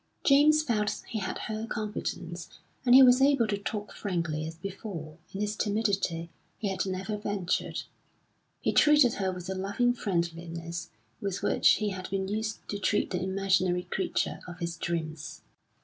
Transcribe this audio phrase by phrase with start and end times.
[0.23, 2.49] James felt he had her confidence,
[2.83, 7.17] and he was able to talk frankly as before, in his timidity, he had never
[7.17, 7.83] ventured.
[8.61, 13.11] He treated her with the loving friendliness with which he had been used to treat
[13.11, 15.41] the imaginary creature of his dreams.